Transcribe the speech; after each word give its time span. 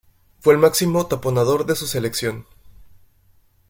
Fue 0.39 0.55
el 0.55 0.59
máximo 0.59 1.05
taponador 1.05 1.67
de 1.67 1.75
su 1.75 1.85
selección. 1.85 2.47